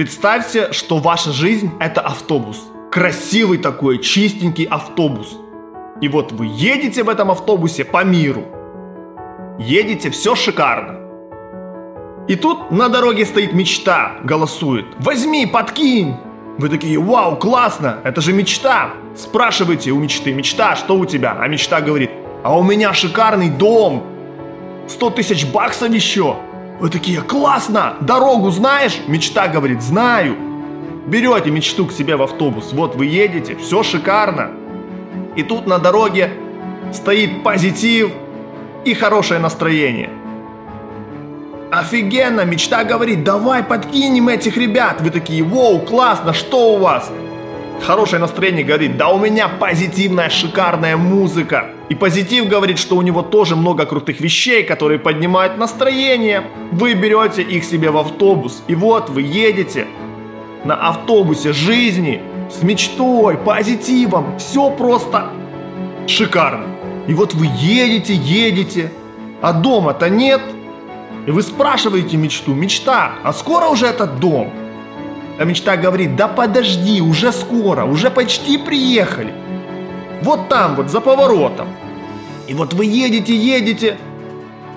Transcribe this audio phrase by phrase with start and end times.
[0.00, 2.58] Представьте, что ваша жизнь– это автобус.
[2.90, 5.36] Красивый такой, чистенький автобус.
[6.00, 8.46] И вот вы едете в этом автобусе по миру.
[9.58, 11.00] Едете, все шикарно.
[12.28, 14.86] И тут на дороге стоит мечта, голосует.
[15.00, 16.16] Возьми, подкинь.
[16.56, 18.92] Вы такие, вау, классно, это же мечта.
[19.14, 21.36] Спрашиваете у мечты, мечта, что у тебя?
[21.38, 22.10] А мечта говорит,
[22.42, 24.06] а у меня шикарный дом.
[24.88, 26.38] 100 тысяч баксов еще.
[26.80, 29.00] Вы такие, классно, дорогу знаешь?
[29.06, 30.34] Мечта говорит, знаю.
[31.06, 34.52] Берете мечту к себе в автобус, вот вы едете, все шикарно.
[35.36, 36.30] И тут на дороге
[36.92, 38.10] стоит позитив
[38.86, 40.08] и хорошее настроение.
[41.70, 45.02] Офигенно, мечта говорит, давай подкинем этих ребят.
[45.02, 47.12] Вы такие, воу, классно, что у вас?
[47.82, 51.70] Хорошее настроение говорит, да у меня позитивная, шикарная музыка.
[51.88, 56.44] И позитив говорит, что у него тоже много крутых вещей, которые поднимают настроение.
[56.72, 59.86] Вы берете их себе в автобус, и вот вы едете
[60.64, 62.20] на автобусе жизни
[62.50, 64.38] с мечтой, позитивом.
[64.38, 65.30] Все просто
[66.06, 66.66] шикарно.
[67.08, 68.92] И вот вы едете, едете,
[69.40, 70.42] а дома-то нет.
[71.26, 74.52] И вы спрашиваете мечту, мечта, а скоро уже этот дом?
[75.40, 79.32] А мечта говорит, да подожди, уже скоро, уже почти приехали.
[80.20, 81.68] Вот там вот, за поворотом.
[82.46, 83.96] И вот вы едете, едете,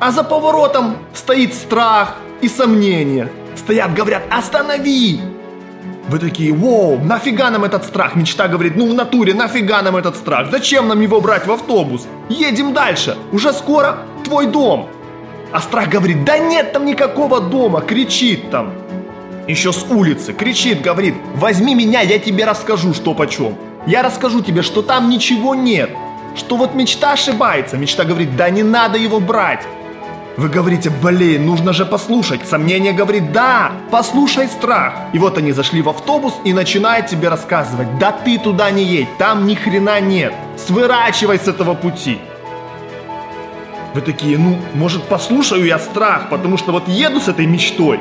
[0.00, 3.30] а за поворотом стоит страх и сомнение.
[3.56, 5.20] Стоят, говорят, останови!
[6.08, 8.14] Вы такие, воу, нафига нам этот страх?
[8.14, 10.50] Мечта говорит, ну в натуре, нафига нам этот страх?
[10.50, 12.06] Зачем нам его брать в автобус?
[12.28, 14.90] Едем дальше, уже скоро твой дом.
[15.52, 18.74] А страх говорит, да нет там никакого дома, кричит там.
[19.48, 23.56] Еще с улицы, кричит, говорит, возьми меня, я тебе расскажу, что почем.
[23.86, 25.90] Я расскажу тебе, что там ничего нет.
[26.36, 27.76] Что вот мечта ошибается.
[27.76, 29.64] Мечта говорит, да не надо его брать.
[30.36, 32.46] Вы говорите, блин, нужно же послушать.
[32.46, 34.94] Сомнение говорит, да, послушай страх.
[35.12, 39.18] И вот они зашли в автобус и начинают тебе рассказывать, да ты туда не едь,
[39.18, 40.32] там ни хрена нет.
[40.56, 42.18] Сворачивай с этого пути.
[43.92, 47.98] Вы такие, ну, может послушаю я страх, потому что вот еду с этой мечтой,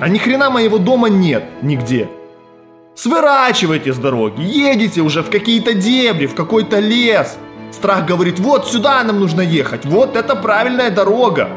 [0.00, 2.08] а ни хрена моего дома нет нигде.
[2.94, 7.38] Сворачивайте с дороги, едете уже в какие-то дебри, в какой-то лес.
[7.70, 11.48] Страх говорит, вот сюда нам нужно ехать, вот это правильная дорога.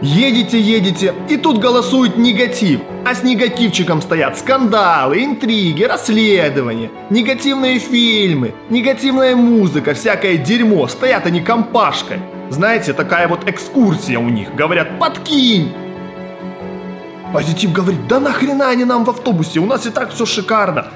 [0.00, 2.80] Едете, едете, и тут голосует негатив.
[3.04, 10.86] А с негативчиком стоят скандалы, интриги, расследования, негативные фильмы, негативная музыка, всякое дерьмо.
[10.86, 12.18] Стоят они компашкой.
[12.48, 14.54] Знаете, такая вот экскурсия у них.
[14.54, 15.72] Говорят, подкинь,
[17.32, 20.86] Позитив говорит, да нахрена они нам в автобусе, у нас и так все шикарно.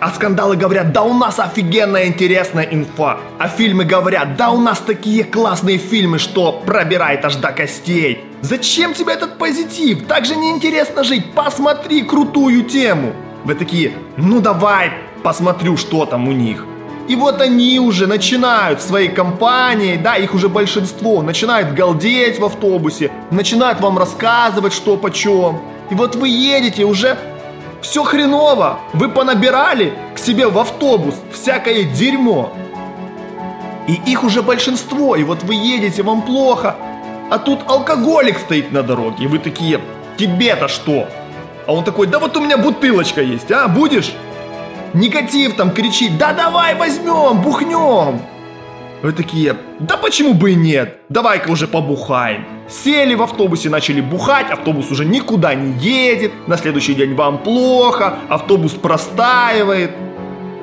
[0.00, 3.18] А скандалы говорят, да у нас офигенная интересная инфа.
[3.38, 8.24] А фильмы говорят, да у нас такие классные фильмы, что пробирает аж до костей.
[8.40, 10.06] Зачем тебе этот позитив?
[10.06, 13.12] Так же неинтересно жить, посмотри крутую тему.
[13.44, 14.90] Вы такие, ну давай,
[15.22, 16.64] посмотрю, что там у них.
[17.08, 23.10] И вот они уже начинают своей компанией, да, их уже большинство, начинают галдеть в автобусе,
[23.30, 25.60] начинают вам рассказывать, что почем.
[25.90, 27.16] И вот вы едете уже
[27.82, 32.52] все хреново, вы понабирали к себе в автобус всякое дерьмо.
[33.88, 36.76] И их уже большинство, и вот вы едете, вам плохо,
[37.30, 39.80] а тут алкоголик стоит на дороге, и вы такие,
[40.16, 41.08] тебе-то что?
[41.66, 44.12] А он такой, да вот у меня бутылочка есть, а, будешь?
[44.94, 48.20] Негатив там кричит, да давай возьмем, бухнем.
[49.02, 52.44] Вы такие, да почему бы и нет, давай-ка уже побухаем.
[52.68, 58.16] Сели в автобусе, начали бухать, автобус уже никуда не едет, на следующий день вам плохо,
[58.28, 59.92] автобус простаивает.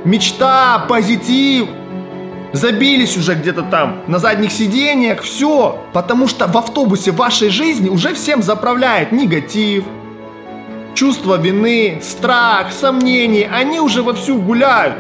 [0.04, 1.68] Мечта, позитив,
[2.54, 8.14] забились уже где-то там на задних сиденьях, все, потому что в автобусе вашей жизни уже
[8.14, 9.84] всем заправляет негатив,
[10.98, 14.96] чувство вины, страх, сомнения, они уже вовсю гуляют.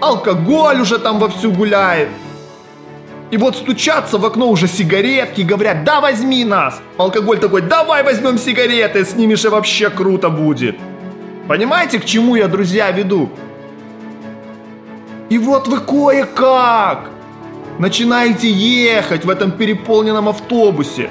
[0.00, 2.08] Алкоголь уже там вовсю гуляет.
[3.32, 6.80] И вот стучатся в окно уже сигаретки, говорят, да возьми нас.
[6.96, 10.76] Алкоголь такой, давай возьмем сигареты, снимешь и вообще круто будет.
[11.48, 13.30] Понимаете, к чему я, друзья, веду?
[15.28, 17.10] И вот вы кое-как
[17.80, 21.10] начинаете ехать в этом переполненном автобусе.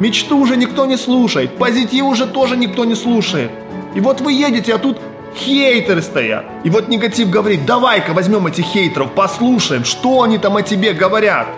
[0.00, 3.50] Мечту уже никто не слушает, позитив уже тоже никто не слушает.
[3.94, 4.98] И вот вы едете, а тут
[5.36, 6.46] хейтеры стоят.
[6.64, 11.48] И вот негатив говорит, давай-ка возьмем этих хейтеров, послушаем, что они там о тебе говорят.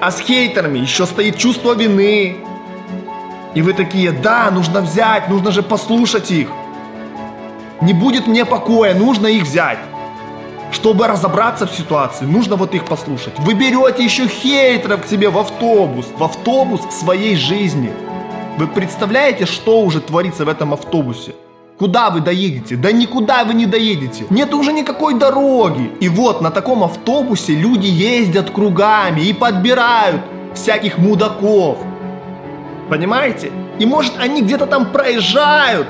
[0.00, 2.38] А с хейтерами еще стоит чувство вины.
[3.52, 6.48] И вы такие, да, нужно взять, нужно же послушать их.
[7.82, 9.78] Не будет мне покоя, нужно их взять.
[10.72, 13.34] Чтобы разобраться в ситуации, нужно вот их послушать.
[13.38, 17.92] Вы берете еще хейтеров к себе в автобус, в автобус своей жизни.
[18.56, 21.34] Вы представляете, что уже творится в этом автобусе?
[21.78, 22.76] Куда вы доедете?
[22.76, 24.26] Да никуда вы не доедете.
[24.30, 25.90] Нет уже никакой дороги.
[26.00, 30.20] И вот на таком автобусе люди ездят кругами и подбирают
[30.54, 31.78] всяких мудаков.
[32.90, 33.50] Понимаете?
[33.78, 35.88] И может они где-то там проезжают.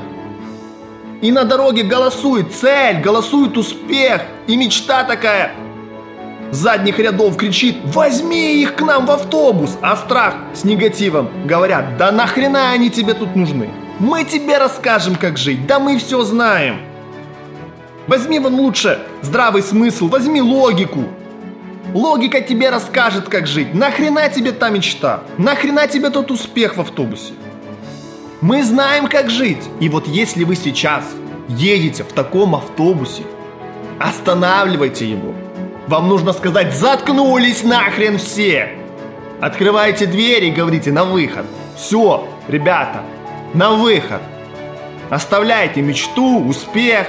[1.20, 4.22] И на дороге голосует цель, голосует успех.
[4.46, 5.52] И мечта такая
[6.50, 12.10] задних рядов кричит «Возьми их к нам в автобус!» А страх с негативом говорят «Да
[12.10, 13.68] нахрена они тебе тут нужны?»
[14.00, 16.80] Мы тебе расскажем, как жить, да мы все знаем.
[18.06, 21.04] Возьми вон лучше здравый смысл, возьми логику.
[21.92, 23.74] Логика тебе расскажет, как жить.
[23.74, 25.24] Нахрена тебе та мечта?
[25.36, 27.34] Нахрена тебе тот успех в автобусе?
[28.40, 29.62] Мы знаем, как жить.
[29.80, 31.04] И вот если вы сейчас
[31.48, 33.22] едете в таком автобусе,
[33.98, 35.34] останавливайте его.
[35.88, 38.70] Вам нужно сказать «Заткнулись нахрен все!»
[39.42, 41.44] Открывайте двери и говорите «На выход!»
[41.76, 43.02] Все, ребята,
[43.52, 44.22] на выход.
[45.10, 47.08] Оставляйте мечту, успех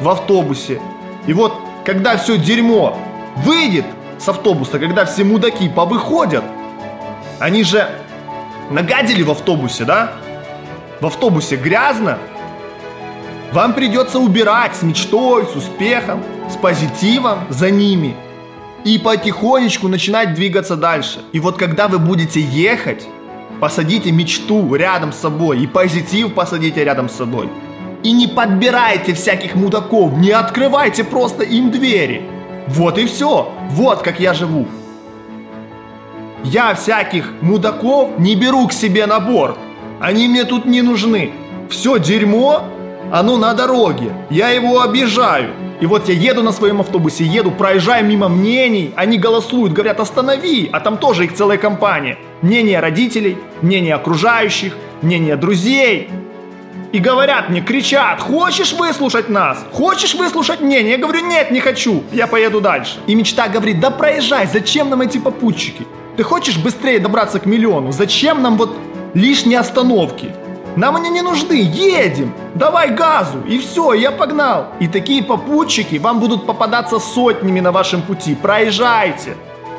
[0.00, 0.80] в автобусе.
[1.26, 1.54] И вот,
[1.84, 2.98] когда все дерьмо
[3.36, 3.86] выйдет
[4.18, 6.44] с автобуса, когда все мудаки повыходят,
[7.38, 7.88] они же
[8.70, 10.12] нагадили в автобусе, да?
[11.00, 12.18] В автобусе грязно.
[13.52, 18.16] Вам придется убирать с мечтой, с успехом, с позитивом за ними.
[18.84, 21.20] И потихонечку начинать двигаться дальше.
[21.32, 23.06] И вот когда вы будете ехать,
[23.60, 27.48] Посадите мечту рядом с собой и позитив посадите рядом с собой.
[28.02, 32.22] И не подбирайте всяких мудаков, не открывайте просто им двери.
[32.68, 33.50] Вот и все.
[33.70, 34.66] Вот как я живу.
[36.44, 39.56] Я всяких мудаков не беру к себе на борт.
[40.00, 41.32] Они мне тут не нужны.
[41.70, 42.64] Все дерьмо,
[43.12, 44.12] оно на дороге.
[44.30, 45.52] Я его обижаю.
[45.80, 50.70] И вот я еду на своем автобусе, еду, проезжаю мимо мнений, они голосуют, говорят останови,
[50.72, 52.18] а там тоже их целая компания.
[52.40, 56.08] Мнение родителей, мнение окружающих, мнение друзей.
[56.92, 59.66] И говорят мне, кричат, хочешь выслушать нас?
[59.72, 60.92] Хочешь выслушать мнение?
[60.92, 62.98] Я говорю, нет, не хочу, я поеду дальше.
[63.06, 65.86] И мечта говорит, да проезжай, зачем нам эти попутчики?
[66.16, 67.92] Ты хочешь быстрее добраться к миллиону?
[67.92, 68.74] Зачем нам вот
[69.14, 70.34] лишние остановки?
[70.76, 74.66] Нам они не нужны, едем, давай газу, и все, я погнал.
[74.78, 79.36] И такие попутчики вам будут попадаться сотнями на вашем пути, проезжайте.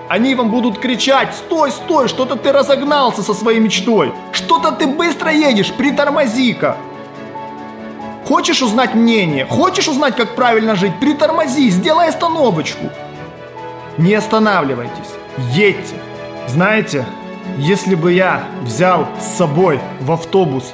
[0.09, 5.31] Они вам будут кричать, стой, стой, что-то ты разогнался со своей мечтой, что-то ты быстро
[5.31, 6.77] едешь, притормози-ка.
[8.25, 12.89] Хочешь узнать мнение, хочешь узнать, как правильно жить, притормози, сделай остановочку.
[13.97, 15.13] Не останавливайтесь,
[15.51, 15.95] едьте.
[16.47, 17.05] Знаете,
[17.57, 20.73] если бы я взял с собой в автобус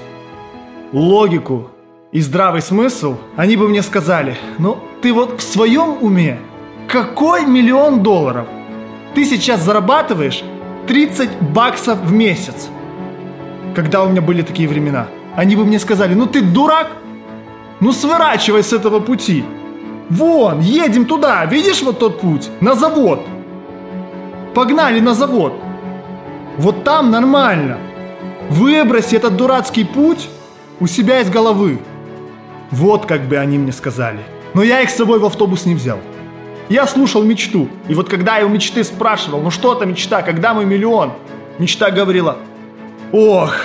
[0.92, 1.70] логику
[2.12, 6.40] и здравый смысл, они бы мне сказали, ну ты вот в своем уме,
[6.88, 8.48] какой миллион долларов?
[9.16, 10.44] Ты сейчас зарабатываешь
[10.88, 12.68] 30 баксов в месяц.
[13.76, 16.92] Когда у меня были такие времена, они бы мне сказали, ну ты дурак,
[17.80, 19.44] ну сворачивай с этого пути.
[20.10, 23.26] Вон, едем туда, видишь вот тот путь, на завод.
[24.54, 25.54] Погнали на завод.
[26.58, 27.78] Вот там нормально.
[28.50, 30.30] Выброси этот дурацкий путь
[30.80, 31.80] у себя из головы.
[32.70, 34.20] Вот как бы они мне сказали.
[34.54, 36.00] Но я их с собой в автобус не взял.
[36.70, 37.70] Я слушал мечту.
[37.88, 41.14] И вот когда я у мечты спрашивал, ну что это мечта, когда мой миллион?
[41.58, 42.38] Мечта говорила,
[43.12, 43.56] ох,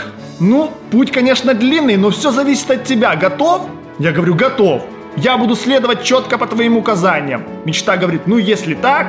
[0.41, 3.17] ну, путь, конечно, длинный, но все зависит от тебя.
[3.17, 3.63] Готов?
[3.99, 4.83] Я говорю, готов.
[5.17, 7.45] Я буду следовать четко по твоим указаниям.
[7.65, 9.09] Мечта говорит, ну если так,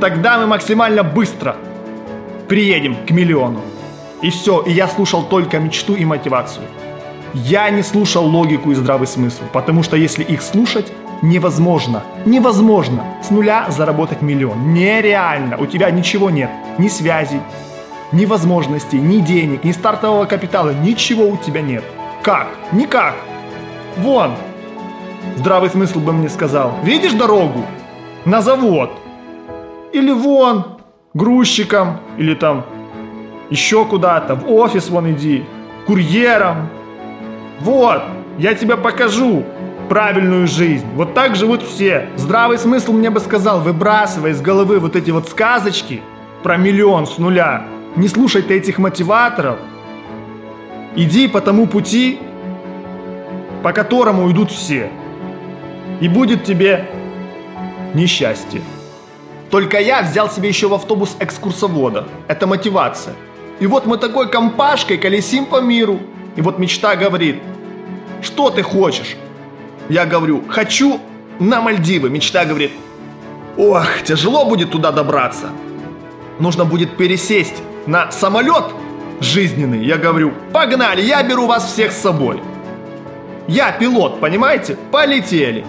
[0.00, 1.56] тогда мы максимально быстро
[2.48, 3.60] приедем к миллиону.
[4.22, 6.66] И все, и я слушал только мечту и мотивацию.
[7.34, 13.30] Я не слушал логику и здравый смысл, потому что если их слушать, невозможно, невозможно с
[13.30, 14.72] нуля заработать миллион.
[14.72, 17.40] Нереально, у тебя ничего нет, ни связей,
[18.12, 21.84] ни возможностей, ни денег, ни стартового капитала, ничего у тебя нет.
[22.22, 22.48] Как?
[22.72, 23.14] Никак.
[23.98, 24.32] Вон,
[25.36, 27.64] здравый смысл бы мне сказал, видишь дорогу?
[28.24, 28.90] На завод.
[29.92, 30.75] Или вон,
[31.16, 32.64] грузчиком, или там
[33.50, 35.44] еще куда-то, в офис вон иди,
[35.86, 36.68] курьером,
[37.60, 38.02] вот,
[38.38, 39.44] я тебе покажу
[39.88, 40.86] правильную жизнь.
[40.94, 42.08] Вот так живут все.
[42.16, 46.02] Здравый смысл мне бы сказал, выбрасывай из головы вот эти вот сказочки
[46.42, 47.64] про миллион с нуля.
[47.94, 49.58] Не слушай ты этих мотиваторов.
[50.96, 52.18] Иди по тому пути,
[53.62, 54.90] по которому идут все.
[56.00, 56.86] И будет тебе
[57.94, 58.60] несчастье.
[59.50, 62.06] Только я взял себе еще в автобус экскурсовода.
[62.28, 63.14] Это мотивация.
[63.60, 66.00] И вот мы такой компашкой колесим по миру.
[66.34, 67.40] И вот мечта говорит,
[68.22, 69.16] что ты хочешь?
[69.88, 71.00] Я говорю, хочу
[71.38, 72.10] на Мальдивы.
[72.10, 72.72] Мечта говорит,
[73.56, 75.50] ох, тяжело будет туда добраться.
[76.38, 78.64] Нужно будет пересесть на самолет
[79.20, 79.84] жизненный.
[79.84, 82.42] Я говорю, погнали, я беру вас всех с собой.
[83.46, 84.76] Я пилот, понимаете?
[84.90, 85.64] Полетели.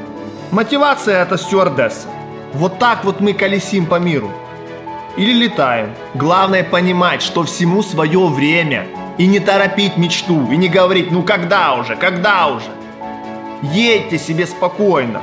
[0.52, 2.08] Мотивация это стюардесса.
[2.58, 4.32] Вот так вот мы колесим по миру.
[5.16, 5.94] Или летаем.
[6.16, 8.88] Главное понимать, что всему свое время.
[9.20, 12.72] И не торопить мечту, и не говорить, ну когда уже, когда уже.
[13.62, 15.22] Едьте себе спокойно.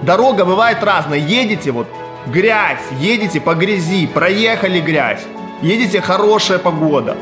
[0.00, 1.18] Дорога бывает разная.
[1.18, 1.88] Едете вот
[2.26, 5.24] грязь, едете по грязи, проехали грязь.
[5.60, 7.18] Едете хорошая погода.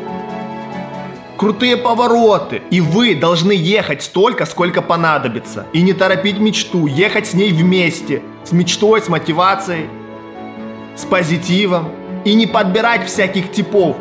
[1.37, 2.63] Крутые повороты.
[2.71, 5.67] И вы должны ехать столько, сколько понадобится.
[5.73, 8.23] И не торопить мечту, ехать с ней вместе.
[8.45, 9.89] С мечтой, с мотивацией,
[10.97, 11.89] с позитивом.
[12.25, 13.97] И не подбирать всяких типов,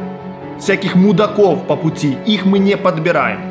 [0.60, 2.18] всяких мудаков по пути.
[2.26, 3.42] Их мы не подбираем.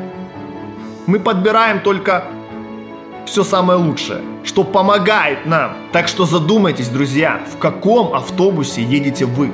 [1.05, 2.23] Мы подбираем только
[3.25, 5.73] все самое лучшее, что помогает нам.
[5.91, 9.51] Так что задумайтесь, друзья, в каком автобусе едете вы.